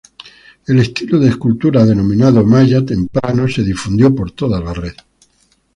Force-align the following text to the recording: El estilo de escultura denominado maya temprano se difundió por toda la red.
El 0.65 0.79
estilo 0.79 1.19
de 1.19 1.29
escultura 1.29 1.85
denominado 1.85 2.43
maya 2.43 2.83
temprano 2.83 3.47
se 3.47 3.61
difundió 3.61 4.15
por 4.15 4.31
toda 4.31 4.59
la 4.59 4.73
red. 4.73 4.95